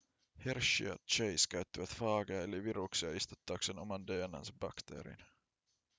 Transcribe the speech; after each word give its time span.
hershey 0.45 0.87
ja 0.87 0.95
chase 1.11 1.47
käyttivät 1.49 1.89
faageja 1.89 2.41
eli 2.43 2.63
viruksia 2.63 3.11
istuttaakseen 3.15 3.79
oman 3.79 4.07
dna:nsa 4.07 4.53
bakteeriin 4.59 5.19